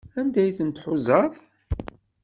Anda 0.19 0.39
ay 0.41 0.51
tent-tḥuzaḍ? 0.57 1.33